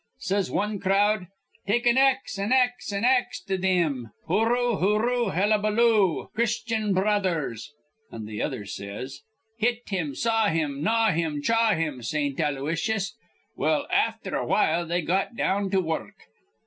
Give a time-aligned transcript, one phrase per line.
[0.17, 1.27] Says wan crowd:
[1.67, 4.09] 'Take an ax, an ax, an ax to thim.
[4.27, 6.31] Hooroo, hooroo, hellabaloo.
[6.33, 7.71] Christyan Bro others!'
[8.11, 9.21] an' th' other says,
[9.59, 13.15] 'Hit thim, saw thim, gnaw thim, chaw thim, Saint Aloysius!'
[13.55, 16.17] Well, afther awhile they got down to wurruk.